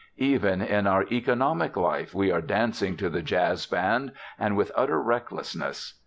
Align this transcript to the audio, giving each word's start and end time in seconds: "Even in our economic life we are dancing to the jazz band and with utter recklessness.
"Even 0.17 0.63
in 0.63 0.87
our 0.87 1.05
economic 1.11 1.77
life 1.77 2.11
we 2.11 2.31
are 2.31 2.41
dancing 2.41 2.97
to 2.97 3.07
the 3.07 3.21
jazz 3.21 3.67
band 3.67 4.13
and 4.39 4.57
with 4.57 4.71
utter 4.75 4.99
recklessness. 4.99 5.99